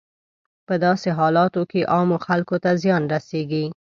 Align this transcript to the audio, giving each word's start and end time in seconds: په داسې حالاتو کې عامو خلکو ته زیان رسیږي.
په 0.67 0.73
داسې 0.85 1.09
حالاتو 1.17 1.61
کې 1.71 1.89
عامو 1.93 2.17
خلکو 2.27 2.55
ته 2.63 2.71
زیان 2.81 3.03
رسیږي. 3.13 3.65